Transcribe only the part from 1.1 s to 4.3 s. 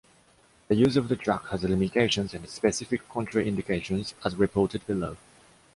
drug has limitations and specific contraindications